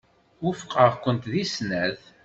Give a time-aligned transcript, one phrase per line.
[0.41, 2.01] Wufqeɣ-kent deg snat.